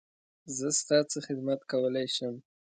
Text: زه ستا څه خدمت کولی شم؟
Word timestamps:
زه 0.57 0.67
ستا 0.79 0.97
څه 1.11 1.17
خدمت 1.27 1.59
کولی 1.71 2.07
شم؟ 2.15 2.35